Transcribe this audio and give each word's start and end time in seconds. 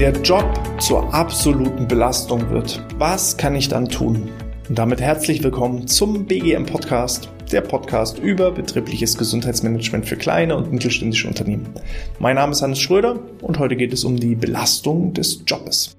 der 0.00 0.12
Job 0.22 0.58
zur 0.80 1.12
absoluten 1.12 1.86
Belastung 1.86 2.48
wird, 2.48 2.82
was 2.96 3.36
kann 3.36 3.54
ich 3.54 3.68
dann 3.68 3.86
tun? 3.86 4.30
Und 4.66 4.78
damit 4.78 4.98
herzlich 4.98 5.44
willkommen 5.44 5.86
zum 5.88 6.24
BGM 6.24 6.64
Podcast, 6.64 7.28
der 7.52 7.60
Podcast 7.60 8.18
über 8.18 8.50
betriebliches 8.50 9.18
Gesundheitsmanagement 9.18 10.06
für 10.06 10.16
kleine 10.16 10.56
und 10.56 10.72
mittelständische 10.72 11.28
Unternehmen. 11.28 11.68
Mein 12.18 12.36
Name 12.36 12.52
ist 12.52 12.62
Hannes 12.62 12.80
Schröder 12.80 13.20
und 13.42 13.58
heute 13.58 13.76
geht 13.76 13.92
es 13.92 14.04
um 14.04 14.16
die 14.16 14.36
Belastung 14.36 15.12
des 15.12 15.42
Jobs. 15.46 15.98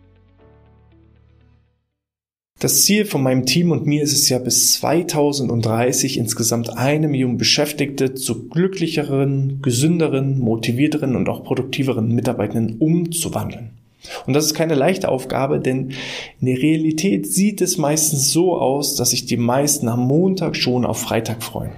Das 2.58 2.84
Ziel 2.86 3.06
von 3.06 3.22
meinem 3.22 3.46
Team 3.46 3.70
und 3.70 3.86
mir 3.86 4.02
ist 4.02 4.14
es 4.14 4.30
ja 4.30 4.40
bis 4.40 4.74
2030 4.80 6.18
insgesamt 6.18 6.76
eine 6.76 7.08
Million 7.08 7.38
Beschäftigte 7.38 8.16
zu 8.16 8.50
glücklicheren, 8.50 9.62
gesünderen, 9.62 10.40
motivierteren 10.40 11.16
und 11.16 11.30
auch 11.30 11.44
produktiveren 11.44 12.16
Mitarbeitenden 12.16 12.80
umzuwandeln. 12.80 13.81
Und 14.26 14.34
das 14.34 14.46
ist 14.46 14.54
keine 14.54 14.76
leichte 14.76 15.10
Aufgabe, 15.10 15.60
denn 15.60 15.92
in 16.40 16.48
der 16.48 16.58
Realität 16.58 17.32
sieht 17.32 17.62
es 17.62 17.78
meistens 17.78 18.32
so 18.32 18.58
aus, 18.58 18.96
dass 18.96 19.12
sich 19.12 19.26
die 19.26 19.38
meisten 19.38 19.88
am 19.88 20.08
Montag 20.08 20.56
schon 20.56 20.86
auf 20.86 21.00
Freitag 21.00 21.44
freuen. 21.44 21.72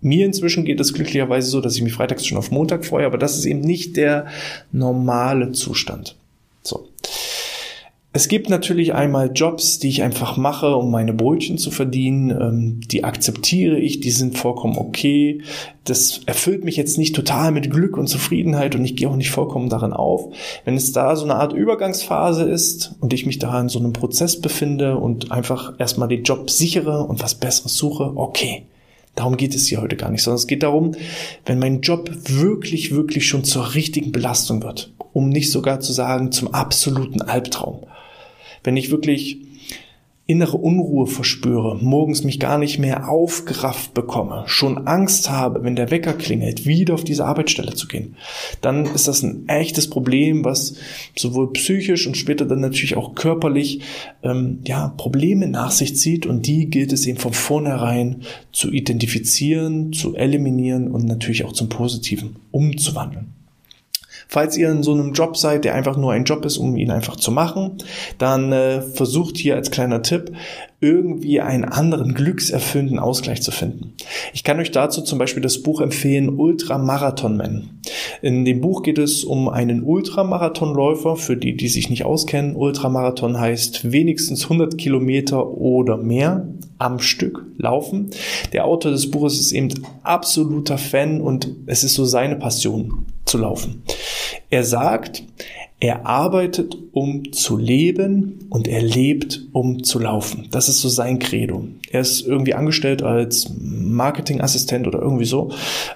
Mir 0.00 0.24
inzwischen 0.24 0.64
geht 0.64 0.80
es 0.80 0.94
glücklicherweise 0.94 1.50
so, 1.50 1.60
dass 1.60 1.76
ich 1.76 1.82
mich 1.82 1.92
freitags 1.92 2.26
schon 2.26 2.38
auf 2.38 2.50
Montag 2.50 2.86
freue, 2.86 3.04
aber 3.04 3.18
das 3.18 3.36
ist 3.36 3.44
eben 3.44 3.60
nicht 3.60 3.96
der 3.96 4.26
normale 4.72 5.52
Zustand. 5.52 6.16
So. 6.62 6.88
Es 8.20 8.28
gibt 8.28 8.50
natürlich 8.50 8.92
einmal 8.92 9.30
Jobs, 9.34 9.78
die 9.78 9.88
ich 9.88 10.02
einfach 10.02 10.36
mache, 10.36 10.76
um 10.76 10.90
meine 10.90 11.14
Brötchen 11.14 11.56
zu 11.56 11.70
verdienen. 11.70 12.30
Ähm, 12.30 12.80
die 12.82 13.02
akzeptiere 13.02 13.78
ich, 13.78 14.00
die 14.00 14.10
sind 14.10 14.36
vollkommen 14.36 14.76
okay. 14.76 15.40
Das 15.84 16.20
erfüllt 16.26 16.62
mich 16.62 16.76
jetzt 16.76 16.98
nicht 16.98 17.16
total 17.16 17.50
mit 17.50 17.70
Glück 17.70 17.96
und 17.96 18.08
Zufriedenheit 18.08 18.74
und 18.74 18.84
ich 18.84 18.94
gehe 18.94 19.08
auch 19.08 19.16
nicht 19.16 19.30
vollkommen 19.30 19.70
darin 19.70 19.94
auf. 19.94 20.34
Wenn 20.66 20.76
es 20.76 20.92
da 20.92 21.16
so 21.16 21.24
eine 21.24 21.36
Art 21.36 21.54
Übergangsphase 21.54 22.44
ist 22.44 22.94
und 23.00 23.14
ich 23.14 23.24
mich 23.24 23.38
da 23.38 23.58
in 23.58 23.70
so 23.70 23.78
einem 23.78 23.94
Prozess 23.94 24.38
befinde 24.38 24.98
und 24.98 25.32
einfach 25.32 25.72
erstmal 25.78 26.08
den 26.08 26.22
Job 26.22 26.50
sichere 26.50 27.04
und 27.04 27.22
was 27.22 27.36
Besseres 27.36 27.74
suche, 27.74 28.12
okay. 28.16 28.66
Darum 29.14 29.38
geht 29.38 29.54
es 29.54 29.66
hier 29.66 29.80
heute 29.80 29.96
gar 29.96 30.10
nicht, 30.10 30.22
sondern 30.22 30.36
es 30.36 30.46
geht 30.46 30.62
darum, 30.62 30.92
wenn 31.46 31.58
mein 31.58 31.80
Job 31.80 32.10
wirklich, 32.28 32.94
wirklich 32.94 33.26
schon 33.26 33.44
zur 33.44 33.74
richtigen 33.74 34.12
Belastung 34.12 34.62
wird, 34.62 34.92
um 35.14 35.30
nicht 35.30 35.50
sogar 35.50 35.80
zu 35.80 35.94
sagen 35.94 36.32
zum 36.32 36.52
absoluten 36.52 37.22
Albtraum 37.22 37.86
wenn 38.62 38.76
ich 38.76 38.90
wirklich 38.90 39.40
innere 40.30 40.58
Unruhe 40.58 41.08
verspüre, 41.08 41.76
morgens 41.82 42.22
mich 42.22 42.38
gar 42.38 42.56
nicht 42.56 42.78
mehr 42.78 43.08
aufgerafft 43.08 43.94
bekomme, 43.94 44.44
schon 44.46 44.86
Angst 44.86 45.28
habe, 45.28 45.64
wenn 45.64 45.74
der 45.74 45.90
Wecker 45.90 46.12
klingelt, 46.12 46.66
wieder 46.66 46.94
auf 46.94 47.02
diese 47.02 47.24
Arbeitsstelle 47.24 47.74
zu 47.74 47.88
gehen, 47.88 48.14
dann 48.60 48.86
ist 48.86 49.08
das 49.08 49.24
ein 49.24 49.48
echtes 49.48 49.90
Problem, 49.90 50.44
was 50.44 50.76
sowohl 51.18 51.52
psychisch 51.54 52.06
und 52.06 52.16
später 52.16 52.44
dann 52.44 52.60
natürlich 52.60 52.96
auch 52.96 53.16
körperlich 53.16 53.80
ähm, 54.22 54.60
ja 54.64 54.94
Probleme 54.96 55.48
nach 55.48 55.72
sich 55.72 55.96
zieht 55.96 56.26
und 56.26 56.46
die 56.46 56.70
gilt 56.70 56.92
es 56.92 57.06
eben 57.06 57.18
von 57.18 57.32
vornherein 57.32 58.22
zu 58.52 58.70
identifizieren, 58.70 59.92
zu 59.92 60.14
eliminieren 60.14 60.92
und 60.92 61.06
natürlich 61.06 61.44
auch 61.44 61.52
zum 61.52 61.68
Positiven 61.68 62.36
umzuwandeln. 62.52 63.39
Falls 64.30 64.56
ihr 64.56 64.70
in 64.70 64.84
so 64.84 64.92
einem 64.92 65.12
Job 65.12 65.36
seid, 65.36 65.64
der 65.64 65.74
einfach 65.74 65.96
nur 65.96 66.12
ein 66.12 66.22
Job 66.22 66.44
ist, 66.44 66.56
um 66.56 66.76
ihn 66.76 66.92
einfach 66.92 67.16
zu 67.16 67.32
machen, 67.32 67.78
dann 68.18 68.52
äh, 68.52 68.80
versucht 68.80 69.36
hier 69.36 69.56
als 69.56 69.72
kleiner 69.72 70.02
Tipp, 70.02 70.30
irgendwie 70.80 71.40
einen 71.40 71.64
anderen 71.64 72.14
glückserfüllenden 72.14 73.00
Ausgleich 73.00 73.42
zu 73.42 73.50
finden. 73.50 73.94
Ich 74.32 74.44
kann 74.44 74.60
euch 74.60 74.70
dazu 74.70 75.02
zum 75.02 75.18
Beispiel 75.18 75.42
das 75.42 75.64
Buch 75.64 75.80
empfehlen, 75.80 76.28
Ultramarathon 76.28 77.36
Man. 77.36 77.80
In 78.22 78.44
dem 78.44 78.60
Buch 78.60 78.84
geht 78.84 78.98
es 78.98 79.24
um 79.24 79.48
einen 79.48 79.82
Ultramarathonläufer, 79.82 81.16
für 81.16 81.36
die, 81.36 81.56
die 81.56 81.68
sich 81.68 81.90
nicht 81.90 82.04
auskennen. 82.04 82.54
Ultramarathon 82.54 83.38
heißt 83.38 83.90
wenigstens 83.90 84.44
100 84.44 84.78
Kilometer 84.78 85.44
oder 85.48 85.96
mehr 85.96 86.46
am 86.78 87.00
Stück 87.00 87.44
laufen. 87.58 88.10
Der 88.52 88.64
Autor 88.64 88.92
des 88.92 89.10
Buches 89.10 89.40
ist 89.40 89.50
eben 89.50 89.70
absoluter 90.04 90.78
Fan 90.78 91.20
und 91.20 91.48
es 91.66 91.82
ist 91.82 91.94
so 91.94 92.04
seine 92.04 92.36
Passion 92.36 93.06
zu 93.24 93.38
laufen. 93.38 93.82
Er 94.50 94.64
sagt, 94.64 95.22
er 95.82 96.04
arbeitet, 96.04 96.76
um 96.92 97.32
zu 97.32 97.56
leben 97.56 98.46
und 98.50 98.68
er 98.68 98.82
lebt, 98.82 99.46
um 99.52 99.82
zu 99.82 99.98
laufen. 99.98 100.48
Das 100.50 100.68
ist 100.68 100.82
so 100.82 100.90
sein 100.90 101.18
Credo. 101.18 101.64
Er 101.90 102.02
ist 102.02 102.26
irgendwie 102.26 102.52
angestellt 102.52 103.02
als 103.02 103.50
Marketingassistent 103.58 104.86
oder 104.86 105.00
irgendwie 105.00 105.24
so. 105.24 105.52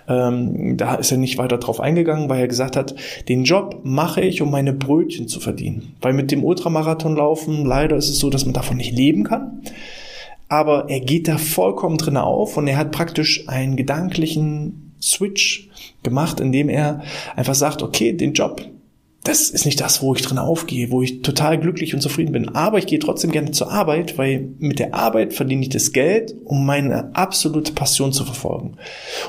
Ähm, 0.09 0.79
da 0.79 0.95
ist 0.95 1.13
er 1.13 1.19
nicht 1.19 1.37
weiter 1.37 1.59
drauf 1.59 1.81
eingegangen, 1.81 2.31
weil 2.31 2.41
er 2.41 2.49
gesagt 2.49 2.77
hat, 2.77 2.95
den 3.29 3.45
Job 3.45 3.81
mache 3.85 4.23
ich, 4.23 4.41
um 4.41 4.51
meine 4.51 4.73
Brötchen 4.73 5.29
zu 5.29 5.39
verdienen. 5.39 5.95
Weil 6.01 6.15
mit 6.15 6.31
dem 6.31 6.45
Ultramarathon 6.45 7.17
laufen, 7.17 7.67
leider 7.67 7.97
ist 7.97 8.09
es 8.09 8.19
so, 8.19 8.31
dass 8.31 8.47
man 8.47 8.55
davon 8.55 8.79
nicht 8.79 8.97
leben 8.97 9.25
kann. 9.25 9.61
Aber 10.49 10.89
er 10.89 11.01
geht 11.01 11.29
da 11.29 11.37
vollkommen 11.37 11.99
drin 11.99 12.17
auf 12.17 12.57
und 12.57 12.69
er 12.69 12.79
hat 12.79 12.91
praktisch 12.91 13.49
einen 13.49 13.77
gedanklichen 13.77 14.94
Switch 15.05 15.69
gemacht, 16.03 16.41
indem 16.41 16.69
er 16.69 17.03
einfach 17.37 17.55
sagt, 17.55 17.83
okay, 17.83 18.13
den 18.13 18.33
Job, 18.33 18.63
das 19.25 19.49
ist 19.49 19.65
nicht 19.65 19.81
das, 19.81 20.03
wo 20.03 20.15
ich 20.15 20.21
drin 20.21 20.37
aufgehe, 20.37 20.91
wo 20.91 21.01
ich 21.01 21.23
total 21.23 21.59
glücklich 21.59 21.95
und 21.95 22.03
zufrieden 22.03 22.33
bin. 22.33 22.51
Aber 22.51 22.77
ich 22.77 22.87
gehe 22.87 22.99
trotzdem 22.99 23.33
gerne 23.33 23.53
zur 23.53 23.73
Arbeit, 23.73 24.19
weil 24.19 24.51
mit 24.59 24.79
der 24.79 24.95
Arbeit 24.95 25.33
verdiene 25.33 25.63
ich 25.63 25.71
das 25.71 25.93
Geld, 25.93 26.35
um 26.45 26.67
meine 26.67 27.17
absolute 27.17 27.73
Passion 27.73 28.13
zu 28.13 28.25
verfolgen. 28.27 28.77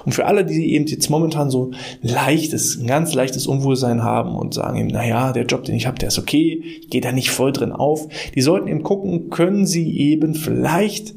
Und 0.04 0.14
für 0.14 0.26
alle, 0.26 0.44
die 0.44 0.74
eben 0.74 0.86
jetzt 0.86 1.10
momentan 1.10 1.50
so 1.50 1.72
ein 1.72 2.10
leichtes, 2.10 2.78
ein 2.78 2.88
ganz 2.88 3.14
leichtes 3.14 3.48
Unwohlsein 3.48 4.04
haben 4.04 4.36
und 4.36 4.54
sagen 4.54 4.78
eben, 4.78 4.90
naja, 4.90 5.32
der 5.32 5.46
Job, 5.46 5.64
den 5.64 5.76
ich 5.76 5.88
habe, 5.88 5.98
der 5.98 6.10
ist 6.10 6.20
okay, 6.20 6.62
ich 6.82 6.90
gehe 6.90 7.02
da 7.02 7.14
nicht 7.14 7.30
voll 7.30 7.54
drin 7.54 7.72
auf, 7.72 8.10
die 8.36 8.42
sollten 8.42 8.68
eben 8.68 8.84
gucken, 8.84 9.30
können 9.30 9.66
sie 9.66 9.98
eben 9.98 10.36
vielleicht 10.36 11.14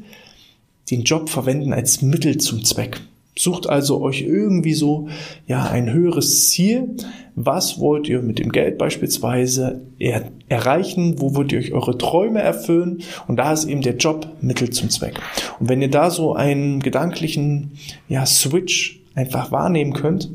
den 0.89 1.03
Job 1.03 1.29
verwenden 1.29 1.73
als 1.73 2.01
Mittel 2.01 2.37
zum 2.37 2.63
Zweck. 2.63 3.01
Sucht 3.39 3.69
also 3.69 4.01
euch 4.01 4.23
irgendwie 4.23 4.73
so, 4.73 5.07
ja, 5.47 5.63
ein 5.63 5.93
höheres 5.93 6.49
Ziel. 6.49 6.97
Was 7.35 7.79
wollt 7.79 8.09
ihr 8.09 8.21
mit 8.21 8.37
dem 8.37 8.51
Geld 8.51 8.77
beispielsweise 8.77 9.79
er 9.97 10.23
erreichen? 10.49 11.21
Wo 11.21 11.35
wollt 11.35 11.53
ihr 11.53 11.59
euch 11.59 11.71
eure 11.71 11.97
Träume 11.97 12.41
erfüllen? 12.41 13.01
Und 13.29 13.37
da 13.37 13.53
ist 13.53 13.63
eben 13.63 13.79
der 13.79 13.95
Job 13.95 14.27
Mittel 14.41 14.71
zum 14.71 14.89
Zweck. 14.89 15.21
Und 15.57 15.69
wenn 15.69 15.81
ihr 15.81 15.89
da 15.89 16.09
so 16.09 16.33
einen 16.33 16.81
gedanklichen, 16.81 17.77
ja, 18.09 18.25
Switch 18.25 18.99
einfach 19.15 19.53
wahrnehmen 19.53 19.93
könnt, 19.93 20.29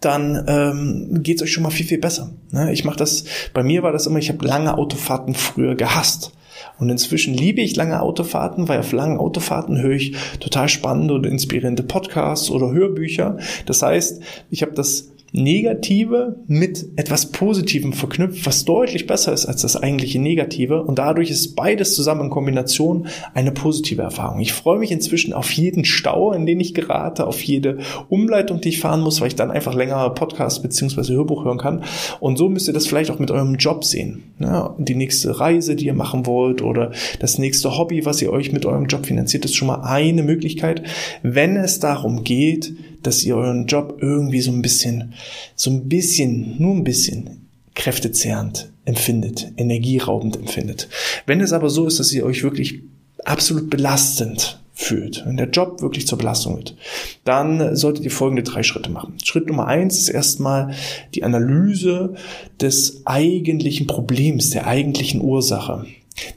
dann 0.00 0.44
ähm, 0.48 1.22
geht 1.22 1.36
es 1.36 1.42
euch 1.44 1.52
schon 1.52 1.62
mal 1.62 1.70
viel, 1.70 1.86
viel 1.86 1.98
besser. 1.98 2.32
Ne? 2.50 2.72
Ich 2.72 2.84
mache 2.84 2.96
das, 2.96 3.26
bei 3.52 3.62
mir 3.62 3.84
war 3.84 3.92
das 3.92 4.08
immer, 4.08 4.18
ich 4.18 4.28
habe 4.28 4.44
lange 4.44 4.76
Autofahrten 4.76 5.34
früher 5.34 5.76
gehasst. 5.76 6.32
Und 6.78 6.90
inzwischen 6.90 7.34
liebe 7.34 7.60
ich 7.60 7.76
lange 7.76 8.00
Autofahrten, 8.00 8.68
weil 8.68 8.80
auf 8.80 8.92
langen 8.92 9.18
Autofahrten 9.18 9.80
höre 9.80 9.92
ich 9.92 10.16
total 10.40 10.68
spannende 10.68 11.14
und 11.14 11.24
inspirierende 11.24 11.82
Podcasts 11.84 12.50
oder 12.50 12.72
Hörbücher. 12.72 13.38
Das 13.66 13.82
heißt, 13.82 14.22
ich 14.50 14.62
habe 14.62 14.72
das 14.72 15.13
Negative 15.36 16.36
mit 16.46 16.86
etwas 16.94 17.32
Positivem 17.32 17.92
verknüpft, 17.92 18.46
was 18.46 18.64
deutlich 18.64 19.08
besser 19.08 19.32
ist 19.32 19.46
als 19.46 19.62
das 19.62 19.76
eigentliche 19.76 20.20
Negative. 20.20 20.84
Und 20.84 21.00
dadurch 21.00 21.28
ist 21.28 21.56
beides 21.56 21.96
zusammen 21.96 22.26
in 22.26 22.30
Kombination 22.30 23.08
eine 23.34 23.50
positive 23.50 24.00
Erfahrung. 24.00 24.38
Ich 24.38 24.52
freue 24.52 24.78
mich 24.78 24.92
inzwischen 24.92 25.32
auf 25.32 25.50
jeden 25.50 25.84
Stau, 25.84 26.32
in 26.32 26.46
den 26.46 26.60
ich 26.60 26.72
gerate, 26.72 27.26
auf 27.26 27.42
jede 27.42 27.78
Umleitung, 28.08 28.60
die 28.60 28.68
ich 28.68 28.78
fahren 28.78 29.00
muss, 29.00 29.20
weil 29.20 29.26
ich 29.26 29.34
dann 29.34 29.50
einfach 29.50 29.74
länger 29.74 30.08
Podcast 30.10 30.62
beziehungsweise 30.62 31.14
Hörbuch 31.14 31.44
hören 31.44 31.58
kann. 31.58 31.82
Und 32.20 32.38
so 32.38 32.48
müsst 32.48 32.68
ihr 32.68 32.74
das 32.74 32.86
vielleicht 32.86 33.10
auch 33.10 33.18
mit 33.18 33.32
eurem 33.32 33.56
Job 33.56 33.84
sehen. 33.84 34.22
Ja, 34.38 34.76
die 34.78 34.94
nächste 34.94 35.40
Reise, 35.40 35.74
die 35.74 35.86
ihr 35.86 35.94
machen 35.94 36.26
wollt 36.26 36.62
oder 36.62 36.92
das 37.18 37.38
nächste 37.38 37.76
Hobby, 37.76 38.06
was 38.06 38.22
ihr 38.22 38.32
euch 38.32 38.52
mit 38.52 38.66
eurem 38.66 38.86
Job 38.86 39.04
finanziert, 39.04 39.44
ist 39.44 39.56
schon 39.56 39.66
mal 39.66 39.82
eine 39.82 40.22
Möglichkeit, 40.22 40.84
wenn 41.24 41.56
es 41.56 41.80
darum 41.80 42.22
geht, 42.22 42.72
dass 43.06 43.22
ihr 43.22 43.36
euren 43.36 43.66
Job 43.66 43.98
irgendwie 44.00 44.40
so 44.40 44.50
ein 44.50 44.62
bisschen, 44.62 45.14
so 45.54 45.70
ein 45.70 45.88
bisschen, 45.88 46.56
nur 46.58 46.74
ein 46.74 46.84
bisschen 46.84 47.48
kräftezehrend 47.74 48.70
empfindet, 48.84 49.52
energieraubend 49.56 50.36
empfindet. 50.36 50.88
Wenn 51.26 51.40
es 51.40 51.52
aber 51.52 51.70
so 51.70 51.86
ist, 51.86 52.00
dass 52.00 52.12
ihr 52.12 52.24
euch 52.24 52.42
wirklich 52.42 52.80
absolut 53.24 53.70
belastend 53.70 54.60
fühlt, 54.74 55.24
wenn 55.24 55.36
der 55.36 55.50
Job 55.50 55.80
wirklich 55.82 56.06
zur 56.06 56.18
Belastung 56.18 56.56
wird, 56.56 56.76
dann 57.24 57.76
solltet 57.76 58.04
ihr 58.04 58.10
folgende 58.10 58.42
drei 58.42 58.62
Schritte 58.62 58.90
machen. 58.90 59.14
Schritt 59.22 59.46
Nummer 59.46 59.66
eins 59.66 59.98
ist 59.98 60.08
erstmal 60.08 60.74
die 61.14 61.22
Analyse 61.22 62.14
des 62.60 63.02
eigentlichen 63.06 63.86
Problems, 63.86 64.50
der 64.50 64.66
eigentlichen 64.66 65.22
Ursache. 65.22 65.86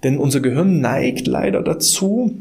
Denn 0.04 0.18
unser 0.18 0.40
Gehirn 0.40 0.81
neigt 0.81 1.28
leider 1.28 1.62
dazu, 1.62 2.36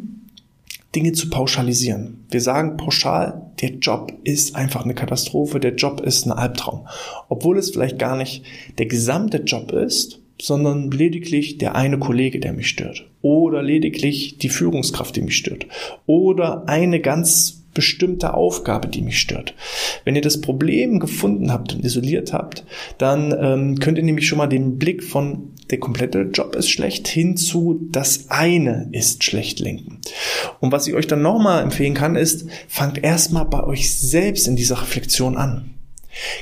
Dinge 0.94 1.12
zu 1.12 1.28
pauschalisieren. 1.28 2.24
Wir 2.30 2.40
sagen 2.40 2.76
pauschal, 2.76 3.50
der 3.60 3.70
Job 3.74 4.12
ist 4.24 4.54
einfach 4.56 4.84
eine 4.84 4.94
Katastrophe, 4.94 5.60
der 5.60 5.74
Job 5.74 6.00
ist 6.00 6.26
ein 6.26 6.32
Albtraum. 6.32 6.86
Obwohl 7.28 7.58
es 7.58 7.70
vielleicht 7.70 7.98
gar 7.98 8.16
nicht 8.16 8.44
der 8.78 8.86
gesamte 8.86 9.38
Job 9.38 9.72
ist, 9.72 10.20
sondern 10.40 10.90
lediglich 10.90 11.58
der 11.58 11.74
eine 11.74 11.98
Kollege, 11.98 12.40
der 12.40 12.52
mich 12.52 12.68
stört. 12.68 13.06
Oder 13.22 13.62
lediglich 13.62 14.38
die 14.38 14.48
Führungskraft, 14.48 15.16
die 15.16 15.22
mich 15.22 15.36
stört. 15.36 15.66
Oder 16.06 16.68
eine 16.68 17.00
ganz 17.00 17.62
bestimmte 17.76 18.32
Aufgabe, 18.34 18.88
die 18.88 19.02
mich 19.02 19.20
stört. 19.20 19.54
Wenn 20.04 20.16
ihr 20.16 20.22
das 20.22 20.40
Problem 20.40 20.98
gefunden 20.98 21.52
habt 21.52 21.74
und 21.74 21.84
isoliert 21.84 22.32
habt, 22.32 22.64
dann 22.96 23.34
ähm, 23.38 23.78
könnt 23.78 23.98
ihr 23.98 24.04
nämlich 24.04 24.26
schon 24.26 24.38
mal 24.38 24.46
den 24.46 24.78
Blick 24.78 25.04
von 25.04 25.52
der 25.70 25.78
komplette 25.78 26.22
Job 26.32 26.54
ist 26.54 26.70
schlecht 26.70 27.08
hin 27.08 27.36
zu 27.36 27.80
das 27.90 28.30
eine 28.30 28.88
ist 28.92 29.24
schlecht 29.24 29.60
lenken. 29.60 30.00
Und 30.60 30.72
was 30.72 30.86
ich 30.86 30.94
euch 30.94 31.06
dann 31.06 31.22
nochmal 31.22 31.62
empfehlen 31.62 31.94
kann, 31.94 32.16
ist, 32.16 32.46
fangt 32.68 33.02
erstmal 33.02 33.44
bei 33.44 33.62
euch 33.64 33.96
selbst 33.98 34.46
in 34.48 34.56
dieser 34.56 34.80
Reflexion 34.80 35.36
an. 35.36 35.75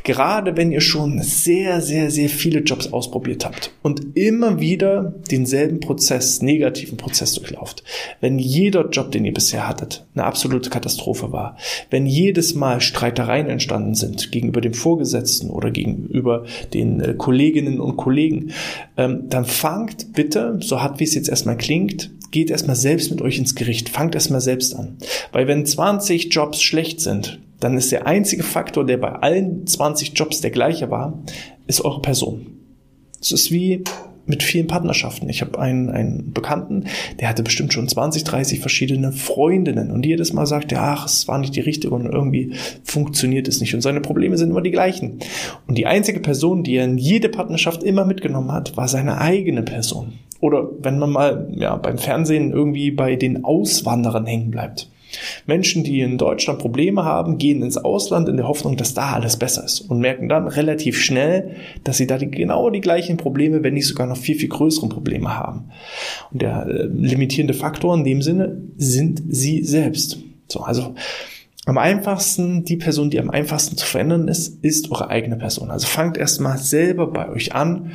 Gerade 0.03 0.57
wenn 0.57 0.73
ihr 0.73 0.81
schon 0.81 1.23
sehr, 1.23 1.81
sehr, 1.81 2.11
sehr 2.11 2.29
viele 2.29 2.61
Jobs 2.61 2.93
ausprobiert 2.93 3.45
habt 3.45 3.73
und 3.83 4.17
immer 4.17 4.61
wieder 4.61 5.15
denselben 5.31 5.81
Prozess, 5.81 6.43
negativen 6.43 6.97
Prozess 6.97 7.35
durchlauft, 7.35 7.83
wenn 8.21 8.39
jeder 8.39 8.89
Job, 8.89 9.11
den 9.11 9.25
ihr 9.25 9.35
bisher 9.35 9.69
hattet, 9.69 10.07
eine 10.15 10.25
absolute 10.25 10.71
Katastrophe 10.71 11.33
war, 11.33 11.57
wenn 11.91 12.07
jedes 12.07 12.55
Mal 12.55 12.81
Streitereien 12.81 13.49
entstanden 13.49 13.95
sind 13.95 14.33
gegenüber 14.33 14.61
dem 14.61 14.75
Vorgesetzten 14.75 15.51
oder 15.51 15.71
gegenüber 15.71 16.45
den 16.73 17.01
äh, 17.01 17.15
Kolleginnen 17.15 17.81
und 17.81 17.97
Kollegen, 17.97 18.53
ähm, 18.97 19.25
dann 19.29 19.45
fangt 19.45 20.13
bitte, 20.13 20.59
so 20.61 20.83
hart 20.83 21.01
wie 21.01 21.05
es 21.05 21.15
jetzt 21.15 21.29
erstmal 21.29 21.57
klingt, 21.57 22.11
geht 22.31 22.51
erstmal 22.51 22.77
selbst 22.77 23.11
mit 23.11 23.23
euch 23.23 23.39
ins 23.39 23.55
Gericht, 23.55 23.89
fangt 23.89 24.15
erstmal 24.15 24.41
selbst 24.41 24.75
an. 24.75 24.97
Weil 25.33 25.47
wenn 25.47 25.65
20 25.65 26.35
Jobs 26.35 26.63
schlecht 26.63 27.01
sind, 27.01 27.41
dann 27.65 27.79
ist 27.79 27.93
der 27.93 28.07
einzige 28.07 28.43
Faktor, 28.43 28.85
der 28.85 28.99
bei 28.99 29.13
allen 29.13 29.67
20 29.67 30.13
Jobs 30.15 30.43
der 30.43 30.51
gleiche 30.51 30.91
war, 30.91 31.23
ist 31.67 31.85
eure 31.85 32.03
Person. 32.03 32.47
Es 33.21 33.33
ist 33.33 33.51
wie 33.51 33.83
mit 34.27 34.43
vielen 34.43 34.67
Partnerschaften. 34.67 35.29
Ich 35.29 35.41
habe 35.41 35.59
einen, 35.59 35.89
einen 35.91 36.33
Bekannten, 36.33 36.85
der 37.21 37.29
hatte 37.29 37.43
bestimmt 37.43 37.73
schon 37.73 37.89
20, 37.89 38.25
30 38.25 38.61
verschiedene 38.61 39.13
Freundinnen 39.13 39.91
und 39.91 40.05
jedes 40.05 40.33
Mal 40.35 40.47
sagt 40.47 40.73
er, 40.73 40.83
ach, 40.83 41.07
es 41.07 41.27
war 41.27 41.39
nicht 41.39 41.57
die 41.57 41.61
richtige 41.61 41.95
und 41.95 42.07
irgendwie 42.07 42.53
funktioniert 42.83 43.49
es 43.49 43.61
nicht 43.61 43.75
und 43.75 43.81
seine 43.81 44.01
Probleme 44.01 44.37
sind 44.37 44.51
immer 44.51 44.63
die 44.63 44.71
gleichen. 44.71 45.21
Und 45.67 45.79
die 45.79 45.87
einzige 45.87 46.21
Person, 46.21 46.65
die 46.65 46.77
er 46.77 46.85
in 46.85 46.99
jede 46.99 47.31
Partnerschaft 47.31 47.83
immer 47.83 48.05
mitgenommen 48.05 48.53
hat, 48.53 48.77
war 48.77 48.89
seine 48.89 49.21
eigene 49.23 49.63
Person. 49.63 50.13
Oder 50.41 50.69
wenn 50.81 50.99
man 50.99 51.11
mal 51.11 51.49
ja, 51.57 51.77
beim 51.77 51.97
Fernsehen 51.97 52.53
irgendwie 52.53 52.91
bei 52.91 53.17
den 53.17 53.45
Auswanderern 53.45 54.27
hängen 54.27 54.51
bleibt. 54.51 54.91
Menschen, 55.47 55.85
die 55.85 56.01
in 56.01 56.19
Deutschland 56.19 56.59
Probleme 56.59 57.05
haben, 57.05 57.39
gehen 57.39 57.63
ins 57.63 57.77
Ausland 57.77 58.29
in 58.29 58.37
der 58.37 58.49
Hoffnung, 58.49 58.77
dass 58.77 58.95
da 58.95 59.13
alles 59.13 59.37
besser 59.37 59.65
ist 59.65 59.81
und 59.81 60.01
merken 60.01 60.29
dann 60.29 60.49
relativ 60.49 61.01
schnell, 61.01 61.57
dass 61.85 61.97
sie 61.97 62.07
da 62.07 62.19
die, 62.19 62.31
genau 62.31 62.71
die 62.71 62.81
gleichen 62.81 63.17
Probleme, 63.17 63.63
wenn 63.63 63.75
nicht 63.75 63.87
sogar 63.87 64.07
noch 64.07 64.17
viel, 64.17 64.37
viel 64.37 64.49
größere 64.49 64.89
Probleme 64.89 65.37
haben. 65.37 65.71
Und 66.33 66.43
der 66.43 66.67
äh, 66.67 66.87
limitierende 66.87 67.55
Faktor 67.55 67.95
in 67.95 68.05
dem 68.05 68.23
Sinne 68.23 68.61
sind 68.77 69.23
sie 69.29 69.65
selbst. 69.65 70.19
So, 70.49 70.61
also 70.61 70.95
am 71.67 71.79
einfachsten, 71.79 72.65
die 72.65 72.77
Person, 72.77 73.11
die 73.11 73.19
am 73.19 73.31
einfachsten 73.31 73.77
zu 73.77 73.87
verändern 73.87 74.29
ist, 74.29 74.63
ist 74.63 74.91
eure 74.91 75.09
eigene 75.09 75.37
Person. 75.37 75.71
Also 75.71 75.87
fangt 75.87 76.17
erstmal 76.17 76.59
selber 76.59 77.07
bei 77.07 77.29
euch 77.31 77.55
an. 77.55 77.93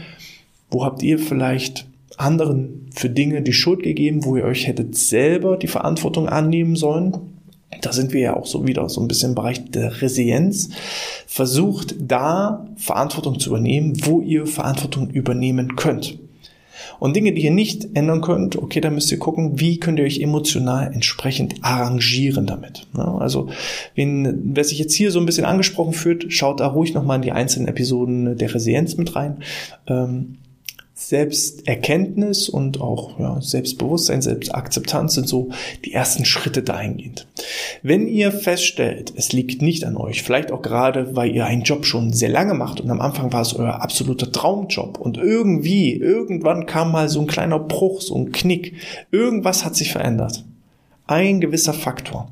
Wo 0.71 0.83
habt 0.83 1.03
ihr 1.03 1.19
vielleicht 1.19 1.88
anderen 2.17 2.89
für 2.93 3.09
Dinge 3.09 3.41
die 3.41 3.53
Schuld 3.53 3.83
gegeben, 3.83 4.25
wo 4.25 4.35
ihr 4.35 4.43
euch 4.43 4.67
hättet 4.67 4.95
selber 4.95 5.57
die 5.57 5.67
Verantwortung 5.67 6.27
annehmen 6.27 6.75
sollen. 6.75 7.17
Da 7.81 7.93
sind 7.93 8.13
wir 8.13 8.21
ja 8.21 8.35
auch 8.35 8.45
so 8.45 8.67
wieder 8.67 8.89
so 8.89 8.99
ein 8.99 9.07
bisschen 9.07 9.29
im 9.29 9.35
Bereich 9.35 9.69
der 9.71 10.01
Resilienz. 10.01 10.69
Versucht 11.27 11.95
da 11.99 12.67
Verantwortung 12.75 13.39
zu 13.39 13.49
übernehmen, 13.49 13.93
wo 14.05 14.21
ihr 14.21 14.47
Verantwortung 14.47 15.09
übernehmen 15.11 15.75
könnt. 15.75 16.17
Und 16.99 17.15
Dinge, 17.15 17.33
die 17.33 17.43
ihr 17.43 17.51
nicht 17.51 17.95
ändern 17.95 18.21
könnt, 18.21 18.57
okay, 18.57 18.81
da 18.81 18.89
müsst 18.89 19.11
ihr 19.11 19.19
gucken, 19.19 19.59
wie 19.59 19.79
könnt 19.79 19.99
ihr 19.99 20.05
euch 20.05 20.19
emotional 20.19 20.91
entsprechend 20.93 21.55
arrangieren 21.61 22.45
damit. 22.45 22.87
Also, 22.93 23.49
wenn, 23.95 24.55
wer 24.55 24.63
sich 24.63 24.79
jetzt 24.79 24.93
hier 24.93 25.11
so 25.11 25.19
ein 25.19 25.25
bisschen 25.25 25.45
angesprochen 25.45 25.93
fühlt, 25.93 26.31
schaut 26.33 26.59
da 26.59 26.67
ruhig 26.67 26.93
nochmal 26.93 27.17
in 27.17 27.21
die 27.21 27.31
einzelnen 27.31 27.67
Episoden 27.67 28.37
der 28.37 28.53
Resilienz 28.53 28.97
mit 28.97 29.15
rein. 29.15 29.37
Ähm, 29.87 30.37
Selbsterkenntnis 30.99 32.49
und 32.49 32.81
auch 32.81 33.17
ja, 33.19 33.39
Selbstbewusstsein, 33.39 34.21
Selbstakzeptanz 34.21 35.13
sind 35.13 35.29
so 35.29 35.49
die 35.85 35.93
ersten 35.93 36.25
Schritte 36.25 36.61
dahingehend. 36.61 37.25
Wenn 37.81 38.05
ihr 38.05 38.33
feststellt, 38.33 39.13
es 39.15 39.31
liegt 39.31 39.61
nicht 39.61 39.85
an 39.85 39.95
euch, 39.95 40.23
vielleicht 40.23 40.51
auch 40.51 40.61
gerade, 40.61 41.15
weil 41.15 41.33
ihr 41.33 41.45
einen 41.45 41.63
Job 41.63 41.85
schon 41.85 42.11
sehr 42.11 42.27
lange 42.27 42.53
macht 42.53 42.81
und 42.81 42.91
am 42.91 42.99
Anfang 42.99 43.31
war 43.31 43.41
es 43.41 43.53
euer 43.53 43.81
absoluter 43.81 44.29
Traumjob 44.29 44.99
und 44.99 45.17
irgendwie, 45.17 45.93
irgendwann 45.93 46.65
kam 46.65 46.91
mal 46.91 47.07
so 47.07 47.21
ein 47.21 47.27
kleiner 47.27 47.59
Bruch, 47.59 48.01
so 48.01 48.15
ein 48.15 48.33
Knick, 48.33 48.73
irgendwas 49.09 49.63
hat 49.63 49.77
sich 49.77 49.93
verändert. 49.93 50.43
Ein 51.07 51.39
gewisser 51.39 51.73
Faktor 51.73 52.31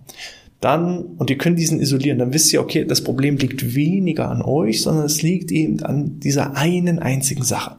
dann, 0.59 1.03
und 1.17 1.29
ihr 1.29 1.37
könnt 1.37 1.59
diesen 1.59 1.79
isolieren, 1.79 2.17
dann 2.17 2.33
wisst 2.33 2.51
ihr, 2.51 2.61
okay, 2.61 2.83
das 2.83 3.03
Problem 3.03 3.37
liegt 3.37 3.75
weniger 3.75 4.29
an 4.29 4.41
euch, 4.41 4.81
sondern 4.81 5.05
es 5.05 5.21
liegt 5.21 5.51
eben 5.51 5.83
an 5.83 6.19
dieser 6.19 6.55
einen 6.55 6.99
einzigen 6.99 7.43
Sache. 7.43 7.75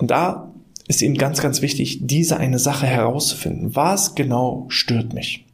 Und 0.00 0.10
da 0.10 0.52
ist 0.88 1.02
eben 1.02 1.14
ganz, 1.14 1.40
ganz 1.40 1.62
wichtig, 1.62 2.00
diese 2.02 2.38
eine 2.38 2.58
Sache 2.58 2.86
herauszufinden. 2.86 3.76
Was 3.76 4.14
genau 4.16 4.64
stört 4.68 5.12
mich? 5.12 5.44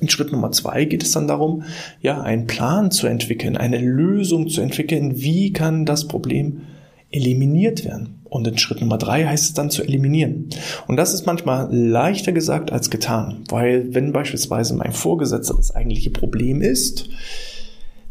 In 0.00 0.08
Schritt 0.08 0.32
Nummer 0.32 0.50
zwei 0.50 0.84
geht 0.86 1.02
es 1.02 1.12
dann 1.12 1.28
darum, 1.28 1.62
ja, 2.02 2.20
einen 2.20 2.46
Plan 2.46 2.90
zu 2.90 3.06
entwickeln, 3.06 3.56
eine 3.56 3.78
Lösung 3.78 4.48
zu 4.48 4.60
entwickeln. 4.60 5.20
Wie 5.20 5.52
kann 5.52 5.86
das 5.86 6.08
Problem 6.08 6.62
eliminiert 7.10 7.84
werden? 7.84 8.20
Und 8.24 8.46
in 8.46 8.58
Schritt 8.58 8.80
Nummer 8.80 8.98
drei 8.98 9.24
heißt 9.26 9.44
es 9.44 9.54
dann 9.54 9.70
zu 9.70 9.82
eliminieren. 9.82 10.48
Und 10.86 10.96
das 10.96 11.14
ist 11.14 11.26
manchmal 11.26 11.74
leichter 11.74 12.32
gesagt 12.32 12.72
als 12.72 12.90
getan, 12.90 13.44
weil 13.48 13.94
wenn 13.94 14.12
beispielsweise 14.12 14.74
mein 14.74 14.92
Vorgesetzter 14.92 15.54
das 15.54 15.74
eigentliche 15.74 16.10
Problem 16.10 16.62
ist, 16.62 17.08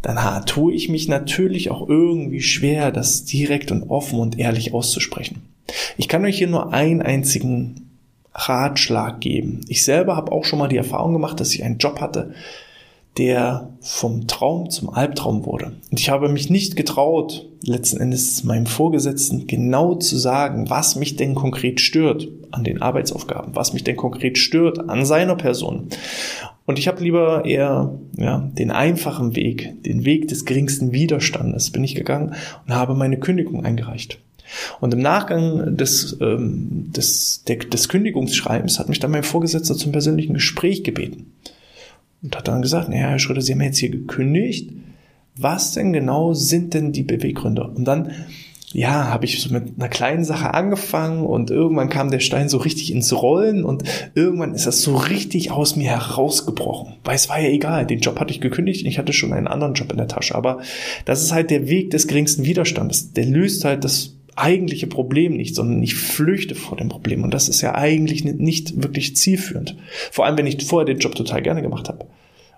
dann 0.01 0.45
tue 0.45 0.73
ich 0.73 0.89
mich 0.89 1.07
natürlich 1.07 1.71
auch 1.71 1.87
irgendwie 1.87 2.41
schwer, 2.41 2.91
das 2.91 3.25
direkt 3.25 3.71
und 3.71 3.83
offen 3.83 4.19
und 4.19 4.39
ehrlich 4.39 4.73
auszusprechen. 4.73 5.41
Ich 5.97 6.07
kann 6.07 6.25
euch 6.25 6.37
hier 6.37 6.47
nur 6.47 6.73
einen 6.73 7.01
einzigen 7.01 7.89
Ratschlag 8.33 9.19
geben. 9.19 9.61
Ich 9.67 9.83
selber 9.83 10.15
habe 10.15 10.31
auch 10.31 10.45
schon 10.45 10.59
mal 10.59 10.67
die 10.67 10.77
Erfahrung 10.77 11.13
gemacht, 11.13 11.39
dass 11.39 11.53
ich 11.53 11.63
einen 11.63 11.77
Job 11.77 11.99
hatte, 11.99 12.33
der 13.17 13.73
vom 13.81 14.27
Traum 14.27 14.69
zum 14.69 14.89
Albtraum 14.89 15.45
wurde. 15.45 15.73
Und 15.91 15.99
ich 15.99 16.09
habe 16.09 16.29
mich 16.29 16.49
nicht 16.49 16.75
getraut, 16.75 17.47
letzten 17.61 17.99
Endes 17.99 18.43
meinem 18.43 18.65
Vorgesetzten 18.65 19.47
genau 19.47 19.95
zu 19.95 20.17
sagen, 20.17 20.69
was 20.69 20.95
mich 20.95 21.17
denn 21.17 21.35
konkret 21.35 21.81
stört 21.81 22.29
an 22.51 22.63
den 22.63 22.81
Arbeitsaufgaben, 22.81 23.55
was 23.55 23.73
mich 23.73 23.83
denn 23.83 23.97
konkret 23.97 24.37
stört 24.37 24.89
an 24.89 25.05
seiner 25.05 25.35
Person. 25.35 25.89
Und 26.65 26.79
ich 26.79 26.87
habe 26.87 27.03
lieber 27.03 27.45
eher 27.45 27.93
ja, 28.15 28.49
den 28.53 28.71
einfachen 28.71 29.35
Weg, 29.35 29.83
den 29.83 30.05
Weg 30.05 30.27
des 30.29 30.45
geringsten 30.45 30.93
Widerstandes 30.93 31.71
bin 31.71 31.83
ich 31.83 31.95
gegangen 31.95 32.35
und 32.65 32.73
habe 32.73 32.93
meine 32.93 33.19
Kündigung 33.19 33.65
eingereicht. 33.65 34.19
Und 34.79 34.93
im 34.93 35.01
Nachgang 35.01 35.75
des, 35.77 36.17
ähm, 36.21 36.91
des, 36.91 37.43
der, 37.47 37.57
des 37.57 37.89
Kündigungsschreibens 37.89 38.79
hat 38.79 38.89
mich 38.89 38.99
dann 38.99 39.11
mein 39.11 39.23
Vorgesetzter 39.23 39.75
zum 39.75 39.91
persönlichen 39.91 40.33
Gespräch 40.33 40.83
gebeten. 40.83 41.33
Und 42.21 42.35
hat 42.35 42.47
dann 42.47 42.61
gesagt, 42.61 42.89
naja, 42.89 43.09
Herr 43.09 43.19
Schröder, 43.19 43.41
Sie 43.41 43.53
haben 43.53 43.61
jetzt 43.61 43.77
hier 43.77 43.91
gekündigt. 43.91 44.71
Was 45.37 45.71
denn 45.71 45.93
genau 45.93 46.33
sind 46.33 46.73
denn 46.73 46.91
die 46.91 47.03
Beweggründe? 47.03 47.63
Und 47.63 47.85
dann 47.85 48.11
ja, 48.71 49.07
habe 49.07 49.25
ich 49.25 49.41
so 49.41 49.51
mit 49.51 49.73
einer 49.77 49.89
kleinen 49.89 50.23
Sache 50.23 50.53
angefangen 50.53 51.25
und 51.25 51.49
irgendwann 51.49 51.89
kam 51.89 52.11
der 52.11 52.19
Stein 52.19 52.49
so 52.49 52.57
richtig 52.57 52.91
ins 52.91 53.11
Rollen 53.19 53.63
und 53.63 53.83
irgendwann 54.13 54.53
ist 54.53 54.67
das 54.67 54.81
so 54.81 54.95
richtig 54.95 55.49
aus 55.51 55.75
mir 55.75 55.89
herausgebrochen. 55.89 56.97
Weil 57.03 57.15
es 57.15 57.29
war 57.29 57.39
ja 57.39 57.49
egal, 57.49 57.87
den 57.87 57.99
Job 57.99 58.19
hatte 58.19 58.31
ich 58.31 58.41
gekündigt, 58.41 58.85
ich 58.85 58.99
hatte 58.99 59.13
schon 59.13 59.33
einen 59.33 59.47
anderen 59.47 59.73
Job 59.73 59.91
in 59.91 59.97
der 59.97 60.07
Tasche. 60.07 60.35
Aber 60.35 60.59
das 61.05 61.23
ist 61.23 61.31
halt 61.31 61.49
der 61.49 61.67
Weg 61.67 61.89
des 61.89 62.07
geringsten 62.07 62.45
Widerstandes. 62.45 63.13
Der 63.13 63.25
löst 63.25 63.65
halt 63.65 63.83
das 63.83 64.18
eigentliche 64.39 64.87
Problem 64.87 65.35
nicht, 65.35 65.55
sondern 65.55 65.81
ich 65.83 65.95
flüchte 65.95 66.55
vor 66.55 66.77
dem 66.77 66.89
Problem. 66.89 67.23
Und 67.23 67.33
das 67.33 67.49
ist 67.49 67.61
ja 67.61 67.75
eigentlich 67.75 68.23
nicht 68.23 68.81
wirklich 68.81 69.15
zielführend. 69.15 69.75
Vor 70.11 70.25
allem, 70.25 70.37
wenn 70.37 70.47
ich 70.47 70.63
vorher 70.65 70.85
den 70.85 70.99
Job 70.99 71.15
total 71.15 71.41
gerne 71.41 71.61
gemacht 71.61 71.89
habe 71.89 72.05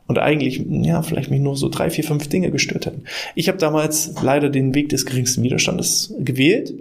und 0.08 0.18
eigentlich, 0.20 0.64
ja, 0.70 1.02
vielleicht 1.02 1.32
mich 1.32 1.40
nur 1.40 1.56
so 1.56 1.70
drei, 1.70 1.90
vier, 1.90 2.04
fünf 2.04 2.28
Dinge 2.28 2.52
gestört 2.52 2.86
hätten. 2.86 3.04
Ich 3.36 3.48
habe 3.48 3.58
damals 3.58 4.14
leider 4.22 4.50
den 4.50 4.76
Weg 4.76 4.90
des 4.90 5.06
geringsten 5.06 5.44
Widerstandes 5.44 6.14
gewählt, 6.20 6.74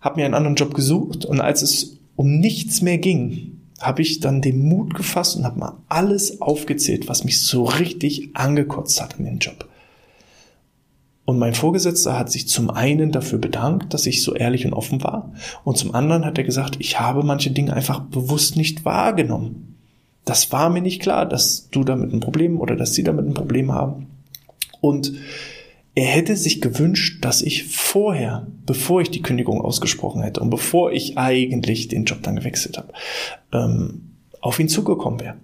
habe 0.00 0.20
mir 0.20 0.24
einen 0.24 0.34
anderen 0.34 0.56
Job 0.56 0.74
gesucht 0.74 1.24
und 1.24 1.40
als 1.40 1.62
es 1.62 1.98
um 2.14 2.38
nichts 2.38 2.82
mehr 2.82 2.98
ging, 2.98 3.52
habe 3.80 4.02
ich 4.02 4.20
dann 4.20 4.40
den 4.40 4.58
Mut 4.60 4.94
gefasst 4.94 5.36
und 5.36 5.44
habe 5.44 5.58
mal 5.58 5.76
alles 5.88 6.40
aufgezählt, 6.40 7.08
was 7.08 7.24
mich 7.24 7.42
so 7.42 7.64
richtig 7.64 8.30
angekotzt 8.34 9.02
hat 9.02 9.16
in 9.18 9.26
dem 9.26 9.38
Job. 9.38 9.68
Und 11.26 11.38
mein 11.38 11.54
Vorgesetzter 11.54 12.16
hat 12.16 12.30
sich 12.30 12.48
zum 12.48 12.70
einen 12.70 13.10
dafür 13.10 13.40
bedankt, 13.40 13.92
dass 13.92 14.06
ich 14.06 14.22
so 14.22 14.34
ehrlich 14.34 14.64
und 14.64 14.72
offen 14.72 15.02
war, 15.02 15.32
und 15.64 15.76
zum 15.76 15.94
anderen 15.94 16.24
hat 16.24 16.38
er 16.38 16.44
gesagt, 16.44 16.76
ich 16.78 16.98
habe 17.00 17.24
manche 17.24 17.50
Dinge 17.50 17.74
einfach 17.74 18.00
bewusst 18.00 18.56
nicht 18.56 18.84
wahrgenommen. 18.84 19.74
Das 20.24 20.52
war 20.52 20.70
mir 20.70 20.80
nicht 20.80 21.02
klar, 21.02 21.26
dass 21.26 21.68
du 21.70 21.84
damit 21.84 22.12
ein 22.12 22.20
Problem 22.20 22.60
oder 22.60 22.76
dass 22.76 22.94
sie 22.94 23.02
damit 23.02 23.26
ein 23.26 23.34
Problem 23.34 23.72
haben. 23.72 24.06
Und 24.80 25.12
er 25.96 26.06
hätte 26.06 26.36
sich 26.36 26.60
gewünscht, 26.60 27.24
dass 27.24 27.42
ich 27.42 27.64
vorher, 27.64 28.46
bevor 28.64 29.00
ich 29.00 29.10
die 29.10 29.22
Kündigung 29.22 29.60
ausgesprochen 29.60 30.22
hätte 30.22 30.40
und 30.40 30.50
bevor 30.50 30.92
ich 30.92 31.18
eigentlich 31.18 31.88
den 31.88 32.04
Job 32.04 32.22
dann 32.22 32.36
gewechselt 32.36 32.78
habe, 32.78 32.92
ähm, 33.52 34.10
auf 34.40 34.60
ihn 34.60 34.68
zugekommen 34.68 35.20
wäre. 35.20 35.36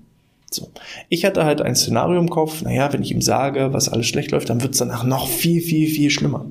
So. 0.55 0.71
Ich 1.09 1.25
hatte 1.25 1.45
halt 1.45 1.63
ein 1.63 1.75
Szenario 1.75 2.19
im 2.19 2.31
Kopf, 2.31 2.63
naja, 2.63 2.93
wenn 2.93 3.03
ich 3.03 3.11
ihm 3.11 3.23
sage, 3.23 3.73
was 3.73 3.89
alles 3.89 4.07
schlecht 4.07 4.31
läuft, 4.31 4.51
dann 4.51 4.63
wird 4.63 4.73
es 4.73 4.79
danach 4.79 5.05
noch 5.05 5.29
viel, 5.29 5.61
viel, 5.61 5.89
viel 5.89 6.11
schlimmer. 6.11 6.47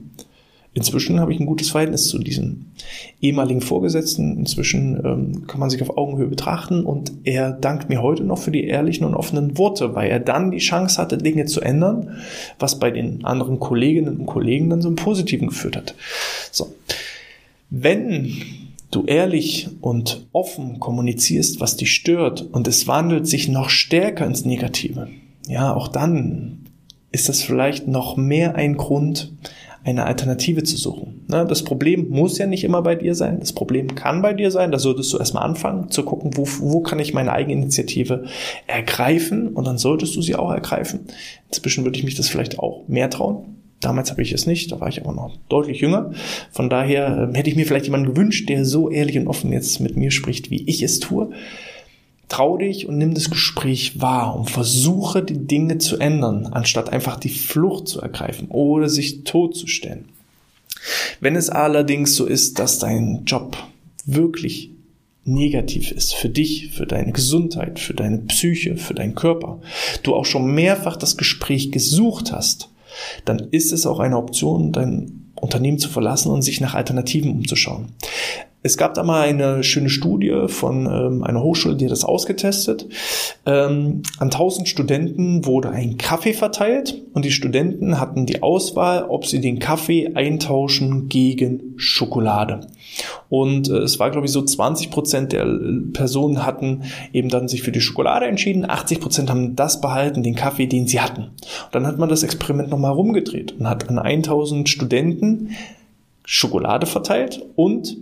Inzwischen 0.73 1.19
habe 1.19 1.33
ich 1.33 1.39
ein 1.39 1.45
gutes 1.45 1.69
Verhältnis 1.69 2.07
zu 2.07 2.17
diesem 2.17 2.67
ehemaligen 3.19 3.59
Vorgesetzten. 3.59 4.37
Inzwischen 4.37 4.95
ähm, 5.03 5.45
kann 5.45 5.59
man 5.59 5.69
sich 5.69 5.81
auf 5.81 5.97
Augenhöhe 5.97 6.27
betrachten 6.27 6.85
und 6.85 7.11
er 7.25 7.51
dankt 7.51 7.89
mir 7.89 8.01
heute 8.01 8.23
noch 8.23 8.37
für 8.37 8.51
die 8.51 8.63
ehrlichen 8.63 9.03
und 9.03 9.13
offenen 9.13 9.57
Worte, 9.57 9.95
weil 9.95 10.09
er 10.09 10.21
dann 10.21 10.49
die 10.49 10.59
Chance 10.59 11.01
hatte, 11.01 11.17
Dinge 11.17 11.43
zu 11.43 11.59
ändern, 11.59 12.21
was 12.57 12.79
bei 12.79 12.89
den 12.89 13.25
anderen 13.25 13.59
Kolleginnen 13.59 14.17
und 14.17 14.25
Kollegen 14.27 14.69
dann 14.69 14.81
so 14.81 14.87
im 14.87 14.95
Positiven 14.95 15.49
geführt 15.49 15.75
hat. 15.75 15.93
So. 16.51 16.73
Wenn 17.69 18.31
du 18.91 19.05
ehrlich 19.05 19.69
und 19.81 20.27
offen 20.31 20.79
kommunizierst, 20.79 21.59
was 21.59 21.77
dich 21.77 21.91
stört 21.91 22.41
und 22.51 22.67
es 22.67 22.87
wandelt 22.87 23.27
sich 23.27 23.47
noch 23.47 23.69
stärker 23.69 24.25
ins 24.25 24.45
Negative, 24.45 25.07
ja, 25.47 25.73
auch 25.73 25.87
dann 25.87 26.65
ist 27.11 27.29
das 27.29 27.41
vielleicht 27.41 27.87
noch 27.87 28.15
mehr 28.15 28.55
ein 28.55 28.77
Grund, 28.77 29.33
eine 29.83 30.05
Alternative 30.05 30.63
zu 30.63 30.77
suchen. 30.77 31.25
Ne, 31.27 31.45
das 31.45 31.63
Problem 31.63 32.09
muss 32.09 32.37
ja 32.37 32.45
nicht 32.45 32.63
immer 32.63 32.81
bei 32.81 32.95
dir 32.95 33.15
sein. 33.15 33.39
Das 33.39 33.53
Problem 33.53 33.95
kann 33.95 34.21
bei 34.21 34.33
dir 34.33 34.51
sein. 34.51 34.71
Da 34.71 34.77
solltest 34.77 35.11
du 35.11 35.17
erstmal 35.17 35.43
anfangen 35.43 35.89
zu 35.89 36.03
gucken, 36.03 36.31
wo, 36.35 36.45
wo 36.59 36.81
kann 36.81 36.99
ich 36.99 37.13
meine 37.13 37.33
eigene 37.33 37.53
Initiative 37.53 38.25
ergreifen 38.67 39.49
und 39.49 39.65
dann 39.65 39.79
solltest 39.79 40.15
du 40.15 40.21
sie 40.21 40.35
auch 40.35 40.51
ergreifen. 40.51 41.07
Inzwischen 41.47 41.83
würde 41.83 41.97
ich 41.97 42.03
mich 42.03 42.15
das 42.15 42.29
vielleicht 42.29 42.59
auch 42.59 42.87
mehr 42.87 43.09
trauen. 43.09 43.60
Damals 43.81 44.11
habe 44.11 44.21
ich 44.21 44.31
es 44.31 44.45
nicht, 44.45 44.71
da 44.71 44.79
war 44.79 44.87
ich 44.87 45.01
aber 45.01 45.11
noch 45.11 45.35
deutlich 45.49 45.81
jünger. 45.81 46.11
Von 46.51 46.69
daher 46.69 47.29
äh, 47.31 47.37
hätte 47.37 47.49
ich 47.49 47.55
mir 47.55 47.65
vielleicht 47.65 47.85
jemanden 47.85 48.13
gewünscht, 48.13 48.47
der 48.47 48.63
so 48.63 48.89
ehrlich 48.89 49.17
und 49.17 49.27
offen 49.27 49.51
jetzt 49.51 49.79
mit 49.79 49.97
mir 49.97 50.11
spricht, 50.11 50.51
wie 50.51 50.63
ich 50.63 50.83
es 50.83 50.99
tue. 50.99 51.31
Trau 52.29 52.57
dich 52.57 52.87
und 52.87 52.97
nimm 52.97 53.13
das 53.13 53.29
Gespräch 53.29 53.99
wahr 53.99 54.35
und 54.37 54.49
versuche 54.49 55.21
die 55.21 55.47
Dinge 55.47 55.79
zu 55.79 55.97
ändern, 55.97 56.47
anstatt 56.47 56.89
einfach 56.89 57.19
die 57.19 57.29
Flucht 57.29 57.89
zu 57.89 57.99
ergreifen 57.99 58.47
oder 58.49 58.87
sich 58.87 59.25
totzustellen. 59.25 60.05
Wenn 61.19 61.35
es 61.35 61.49
allerdings 61.49 62.15
so 62.15 62.25
ist, 62.25 62.59
dass 62.59 62.79
dein 62.79 63.23
Job 63.25 63.57
wirklich 64.05 64.69
negativ 65.23 65.91
ist 65.91 66.15
für 66.15 66.29
dich, 66.29 66.71
für 66.71 66.85
deine 66.85 67.11
Gesundheit, 67.11 67.79
für 67.79 67.93
deine 67.93 68.19
Psyche, 68.19 68.77
für 68.77 68.93
deinen 68.93 69.15
Körper, 69.15 69.59
du 70.03 70.15
auch 70.15 70.25
schon 70.25 70.53
mehrfach 70.53 70.97
das 70.97 71.17
Gespräch 71.17 71.71
gesucht 71.71 72.31
hast, 72.31 72.69
dann 73.25 73.39
ist 73.51 73.71
es 73.71 73.85
auch 73.85 73.99
eine 73.99 74.17
Option, 74.17 74.71
dein 74.71 75.31
Unternehmen 75.39 75.79
zu 75.79 75.89
verlassen 75.89 76.31
und 76.31 76.41
sich 76.41 76.61
nach 76.61 76.75
Alternativen 76.75 77.31
umzuschauen. 77.31 77.93
Es 78.63 78.77
gab 78.77 78.93
da 78.93 79.03
mal 79.03 79.27
eine 79.27 79.63
schöne 79.63 79.89
Studie 79.89 80.45
von 80.47 80.85
ähm, 80.85 81.23
einer 81.23 81.41
Hochschule, 81.41 81.75
die 81.75 81.85
hat 81.85 81.91
das 81.91 82.03
ausgetestet. 82.03 82.87
Ähm, 83.45 84.03
an 84.19 84.27
1000 84.27 84.67
Studenten 84.67 85.45
wurde 85.45 85.71
ein 85.71 85.97
Kaffee 85.97 86.33
verteilt 86.33 87.01
und 87.13 87.25
die 87.25 87.31
Studenten 87.31 87.99
hatten 87.99 88.27
die 88.27 88.43
Auswahl, 88.43 89.05
ob 89.05 89.25
sie 89.25 89.41
den 89.41 89.57
Kaffee 89.57 90.11
eintauschen 90.13 91.09
gegen 91.09 91.73
Schokolade. 91.75 92.67
Und 93.29 93.67
äh, 93.69 93.77
es 93.77 93.99
war, 93.99 94.11
glaube 94.11 94.27
ich, 94.27 94.31
so 94.31 94.43
20 94.43 94.91
Prozent 94.91 95.31
der 95.31 95.47
Personen 95.93 96.45
hatten 96.45 96.83
eben 97.13 97.29
dann 97.29 97.47
sich 97.47 97.63
für 97.63 97.71
die 97.71 97.81
Schokolade 97.81 98.27
entschieden, 98.27 98.69
80 98.69 98.99
Prozent 98.99 99.29
haben 99.31 99.55
das 99.55 99.81
behalten, 99.81 100.21
den 100.21 100.35
Kaffee, 100.35 100.67
den 100.67 100.85
sie 100.85 101.01
hatten. 101.01 101.23
Und 101.23 101.73
dann 101.73 101.87
hat 101.87 101.97
man 101.97 102.09
das 102.09 102.21
Experiment 102.21 102.69
nochmal 102.69 102.91
rumgedreht 102.91 103.53
und 103.59 103.67
hat 103.67 103.89
an 103.89 103.97
1000 103.97 104.69
Studenten 104.69 105.55
Schokolade 106.23 106.85
verteilt 106.85 107.43
und 107.55 107.97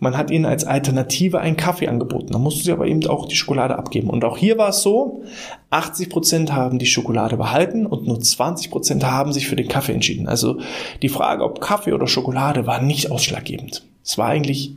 man 0.00 0.16
hat 0.16 0.30
ihnen 0.30 0.46
als 0.46 0.64
Alternative 0.64 1.40
einen 1.40 1.56
Kaffee 1.56 1.88
angeboten. 1.88 2.32
Da 2.32 2.38
mussten 2.38 2.64
sie 2.64 2.72
aber 2.72 2.86
eben 2.86 3.06
auch 3.06 3.28
die 3.28 3.36
Schokolade 3.36 3.76
abgeben. 3.76 4.10
Und 4.10 4.24
auch 4.24 4.38
hier 4.38 4.58
war 4.58 4.70
es 4.70 4.82
so, 4.82 5.22
80 5.68 6.08
Prozent 6.08 6.52
haben 6.52 6.78
die 6.78 6.86
Schokolade 6.86 7.36
behalten 7.36 7.86
und 7.86 8.06
nur 8.06 8.18
20 8.18 8.70
Prozent 8.70 9.04
haben 9.04 9.32
sich 9.32 9.46
für 9.46 9.56
den 9.56 9.68
Kaffee 9.68 9.92
entschieden. 9.92 10.26
Also 10.26 10.58
die 11.02 11.10
Frage, 11.10 11.44
ob 11.44 11.60
Kaffee 11.60 11.92
oder 11.92 12.06
Schokolade, 12.06 12.66
war 12.66 12.82
nicht 12.82 13.10
ausschlaggebend. 13.10 13.86
Es 14.02 14.16
war 14.16 14.28
eigentlich 14.28 14.74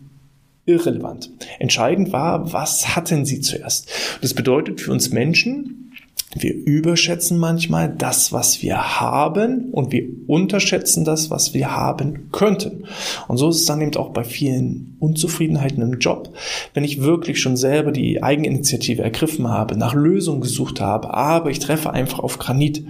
irrelevant. 0.65 1.30
Entscheidend 1.60 2.12
war, 2.12 2.51
was 2.53 2.96
hatten 2.96 3.25
sie 3.25 3.42
zuerst. 3.42 3.89
Das 4.22 4.34
bedeutet 4.34 4.82
für 4.82 4.92
uns 4.92 5.10
Menschen, 5.10 5.82
wir 6.35 6.53
überschätzen 6.53 7.37
manchmal 7.37 7.89
das, 7.89 8.31
was 8.31 8.61
wir 8.61 8.99
haben 8.99 9.69
und 9.71 9.91
wir 9.91 10.07
unterschätzen 10.27 11.05
das, 11.05 11.29
was 11.29 11.53
wir 11.53 11.75
haben 11.75 12.29
könnten. 12.31 12.85
Und 13.27 13.37
so 13.37 13.49
ist 13.49 13.57
es 13.57 13.65
dann 13.65 13.81
eben 13.81 13.95
auch 13.95 14.09
bei 14.09 14.23
vielen 14.23 14.97
Unzufriedenheiten 14.99 15.81
im 15.83 15.99
Job. 15.99 16.33
Wenn 16.73 16.83
ich 16.83 17.01
wirklich 17.01 17.39
schon 17.39 17.57
selber 17.57 17.91
die 17.91 18.23
Eigeninitiative 18.23 19.03
ergriffen 19.03 19.47
habe, 19.47 19.77
nach 19.77 19.93
Lösungen 19.93 20.41
gesucht 20.41 20.81
habe, 20.81 21.13
aber 21.13 21.51
ich 21.51 21.59
treffe 21.59 21.91
einfach 21.91 22.19
auf 22.19 22.39
Granit, 22.39 22.83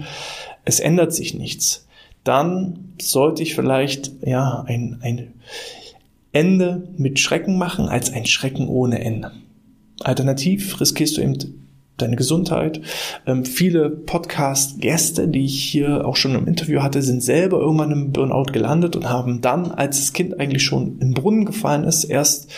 es 0.64 0.80
ändert 0.80 1.12
sich 1.12 1.34
nichts, 1.34 1.86
dann 2.22 2.94
sollte 3.00 3.42
ich 3.42 3.54
vielleicht, 3.54 4.12
ja, 4.24 4.64
ein, 4.66 4.98
ein 5.02 5.34
Ende 6.32 6.88
mit 6.96 7.20
Schrecken 7.20 7.58
machen 7.58 7.88
als 7.88 8.12
ein 8.12 8.26
Schrecken 8.26 8.68
ohne 8.68 9.04
Ende. 9.04 9.32
Alternativ 10.00 10.80
riskierst 10.80 11.16
du 11.16 11.20
eben 11.20 11.63
deine 11.96 12.16
Gesundheit. 12.16 12.80
Ähm, 13.26 13.44
viele 13.44 13.90
Podcast-Gäste, 13.90 15.28
die 15.28 15.44
ich 15.44 15.62
hier 15.62 16.06
auch 16.06 16.16
schon 16.16 16.34
im 16.34 16.46
Interview 16.46 16.82
hatte, 16.82 17.02
sind 17.02 17.22
selber 17.22 17.58
irgendwann 17.58 17.92
im 17.92 18.12
Burnout 18.12 18.52
gelandet 18.52 18.96
und 18.96 19.08
haben 19.08 19.40
dann, 19.40 19.70
als 19.70 19.98
das 20.00 20.12
Kind 20.12 20.40
eigentlich 20.40 20.64
schon 20.64 20.98
im 20.98 21.14
Brunnen 21.14 21.44
gefallen 21.44 21.84
ist, 21.84 22.04
erst 22.04 22.50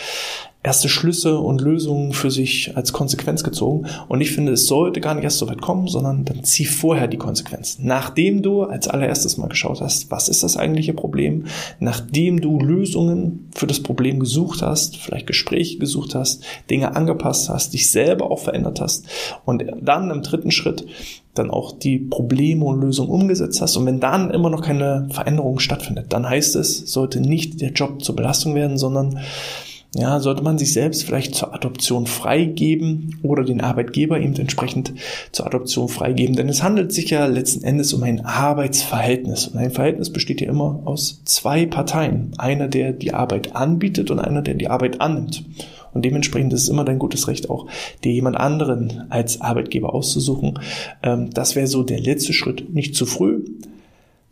erste 0.67 0.89
Schlüsse 0.89 1.39
und 1.39 1.61
Lösungen 1.61 2.11
für 2.11 2.29
sich 2.29 2.75
als 2.75 2.91
Konsequenz 2.91 3.41
gezogen. 3.41 3.87
Und 4.09 4.19
ich 4.19 4.31
finde, 4.31 4.51
es 4.51 4.67
sollte 4.67 4.99
gar 4.99 5.15
nicht 5.15 5.23
erst 5.23 5.37
so 5.37 5.47
weit 5.47 5.61
kommen, 5.61 5.87
sondern 5.87 6.25
dann 6.25 6.43
zieh 6.43 6.65
vorher 6.65 7.07
die 7.07 7.15
Konsequenz. 7.15 7.77
Nachdem 7.79 8.41
du 8.41 8.63
als 8.63 8.89
allererstes 8.89 9.37
mal 9.37 9.47
geschaut 9.47 9.79
hast, 9.79 10.11
was 10.11 10.27
ist 10.27 10.43
das 10.43 10.57
eigentliche 10.57 10.93
Problem, 10.93 11.45
nachdem 11.79 12.41
du 12.41 12.59
Lösungen 12.59 13.47
für 13.55 13.65
das 13.65 13.79
Problem 13.79 14.19
gesucht 14.19 14.61
hast, 14.61 14.97
vielleicht 14.97 15.27
Gespräche 15.27 15.77
gesucht 15.77 16.15
hast, 16.15 16.43
Dinge 16.69 16.97
angepasst 16.97 17.47
hast, 17.47 17.71
dich 17.71 17.89
selber 17.89 18.29
auch 18.29 18.39
verändert 18.39 18.81
hast 18.81 19.05
und 19.45 19.63
dann 19.81 20.11
im 20.11 20.21
dritten 20.21 20.51
Schritt 20.51 20.85
dann 21.33 21.49
auch 21.49 21.71
die 21.77 21.99
Probleme 21.99 22.65
und 22.65 22.81
Lösungen 22.81 23.09
umgesetzt 23.09 23.61
hast 23.61 23.77
und 23.77 23.85
wenn 23.85 24.01
dann 24.01 24.31
immer 24.31 24.49
noch 24.49 24.61
keine 24.61 25.07
Veränderung 25.11 25.59
stattfindet, 25.59 26.07
dann 26.09 26.27
heißt 26.27 26.57
es, 26.57 26.91
sollte 26.91 27.21
nicht 27.21 27.61
der 27.61 27.71
Job 27.71 28.03
zur 28.03 28.17
Belastung 28.17 28.53
werden, 28.55 28.77
sondern 28.77 29.19
ja, 29.95 30.19
sollte 30.19 30.43
man 30.43 30.57
sich 30.57 30.73
selbst 30.73 31.03
vielleicht 31.03 31.33
zur 31.33 31.53
Adoption 31.53 32.07
freigeben 32.07 33.19
oder 33.23 33.43
den 33.43 33.61
Arbeitgeber 33.61 34.19
eben 34.19 34.35
entsprechend 34.35 34.93
zur 35.31 35.47
Adoption 35.47 35.87
freigeben. 35.87 36.35
Denn 36.35 36.49
es 36.49 36.61
handelt 36.61 36.91
sich 36.91 37.09
ja 37.09 37.25
letzten 37.25 37.63
Endes 37.63 37.93
um 37.93 38.03
ein 38.03 38.25
Arbeitsverhältnis. 38.25 39.47
Und 39.47 39.57
ein 39.57 39.71
Verhältnis 39.71 40.11
besteht 40.11 40.41
ja 40.41 40.49
immer 40.49 40.81
aus 40.85 41.21
zwei 41.23 41.65
Parteien. 41.65 42.31
Einer, 42.37 42.67
der 42.67 42.91
die 42.91 43.13
Arbeit 43.13 43.55
anbietet 43.55 44.11
und 44.11 44.19
einer, 44.19 44.41
der 44.41 44.55
die 44.55 44.67
Arbeit 44.67 44.99
annimmt. 44.99 45.45
Und 45.93 46.03
dementsprechend 46.03 46.53
ist 46.53 46.63
es 46.63 46.69
immer 46.69 46.85
dein 46.85 46.99
gutes 46.99 47.27
Recht 47.27 47.49
auch, 47.49 47.67
dir 48.03 48.11
jemand 48.11 48.37
anderen 48.37 49.05
als 49.09 49.41
Arbeitgeber 49.41 49.95
auszusuchen. 49.95 50.59
Ähm, 51.01 51.29
das 51.31 51.55
wäre 51.55 51.67
so 51.67 51.83
der 51.83 51.99
letzte 51.99 52.33
Schritt. 52.33 52.71
Nicht 52.73 52.95
zu 52.95 53.05
früh, 53.05 53.45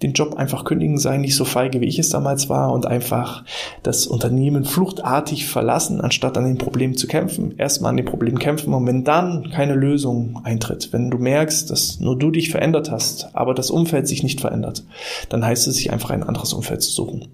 den 0.02 0.14
Job 0.14 0.36
einfach 0.36 0.66
kündigen, 0.66 0.98
sei 0.98 1.18
nicht 1.18 1.36
so 1.36 1.46
feige, 1.46 1.80
wie 1.80 1.86
ich 1.86 2.00
es 2.00 2.10
damals 2.10 2.50
war 2.50 2.74
und 2.74 2.86
einfach 2.86 3.46
das 3.82 4.08
Unternehmen 4.08 4.66
fluchtartig 4.66 5.48
verlassen, 5.48 6.02
anstatt 6.02 6.38
an 6.38 6.46
den 6.46 6.58
Problemen 6.58 6.98
zu 6.98 7.08
kämpfen. 7.08 7.58
Erstmal 7.58 7.92
an 7.92 7.98
den 7.98 8.06
Problemen 8.06 8.38
kämpfen 8.38 8.74
und 8.74 8.86
wenn 8.88 9.06
dann 9.06 9.52
keine 9.52 9.74
Lösung 9.74 10.42
eintritt, 10.44 10.90
wenn 10.92 11.10
du 11.10 11.18
merkst, 11.18 11.72
dass 11.72 12.00
nur 12.00 12.18
du 12.18 12.30
dich 12.30 12.52
verändert 12.52 12.92
hast, 12.92 13.30
aber 13.34 13.54
das 13.54 13.72
Umfeld 13.72 14.08
sich 14.08 14.22
nicht 14.22 14.42
verändert, 14.42 14.84
dann 15.30 15.46
heißt 15.46 15.68
es 15.68 15.75
sich 15.75 15.92
einfach 15.92 16.10
ein 16.10 16.24
anderes 16.24 16.52
Umfeld 16.52 16.82
zu 16.82 16.92
suchen. 16.92 17.28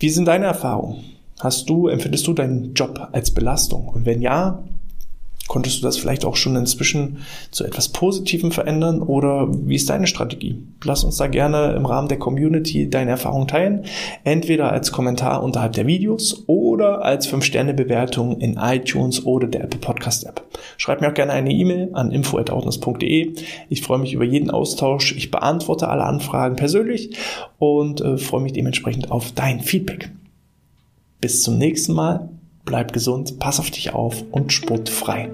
Wie 0.00 0.10
sind 0.10 0.26
deine 0.26 0.46
Erfahrungen? 0.46 1.04
Hast 1.38 1.68
du, 1.68 1.88
empfindest 1.88 2.26
du 2.26 2.32
deinen 2.32 2.74
Job 2.74 3.08
als 3.12 3.30
Belastung? 3.30 3.88
Und 3.88 4.06
wenn 4.06 4.22
ja, 4.22 4.64
Konntest 5.48 5.78
du 5.78 5.82
das 5.82 5.96
vielleicht 5.96 6.24
auch 6.24 6.36
schon 6.36 6.56
inzwischen 6.56 7.18
zu 7.50 7.64
etwas 7.64 7.88
Positivem 7.88 8.50
verändern 8.50 9.00
oder 9.00 9.48
wie 9.50 9.76
ist 9.76 9.88
deine 9.88 10.06
Strategie? 10.08 10.58
Lass 10.84 11.04
uns 11.04 11.16
da 11.16 11.28
gerne 11.28 11.74
im 11.76 11.86
Rahmen 11.86 12.08
der 12.08 12.18
Community 12.18 12.90
deine 12.90 13.12
Erfahrungen 13.12 13.46
teilen, 13.46 13.84
entweder 14.24 14.72
als 14.72 14.90
Kommentar 14.90 15.42
unterhalb 15.42 15.72
der 15.74 15.86
Videos 15.86 16.44
oder 16.46 17.04
als 17.04 17.28
5-Sterne-Bewertung 17.32 18.40
in 18.40 18.56
iTunes 18.56 19.24
oder 19.24 19.46
der 19.46 19.64
Apple 19.64 19.78
Podcast 19.78 20.26
App. 20.26 20.42
Schreib 20.78 21.00
mir 21.00 21.10
auch 21.10 21.14
gerne 21.14 21.32
eine 21.32 21.52
E-Mail 21.52 21.90
an 21.92 22.10
info.outness.de. 22.10 23.34
Ich 23.68 23.82
freue 23.82 23.98
mich 23.98 24.12
über 24.14 24.24
jeden 24.24 24.50
Austausch. 24.50 25.14
Ich 25.16 25.30
beantworte 25.30 25.88
alle 25.88 26.04
Anfragen 26.04 26.56
persönlich 26.56 27.16
und 27.58 28.00
äh, 28.00 28.18
freue 28.18 28.42
mich 28.42 28.52
dementsprechend 28.52 29.10
auf 29.12 29.32
dein 29.32 29.60
Feedback. 29.60 30.10
Bis 31.20 31.42
zum 31.42 31.56
nächsten 31.58 31.92
Mal 31.92 32.28
bleib 32.66 32.92
gesund, 32.92 33.38
pass 33.38 33.58
auf 33.58 33.70
dich 33.70 33.94
auf 33.94 34.22
und 34.30 34.52
sportfrei. 34.52 35.30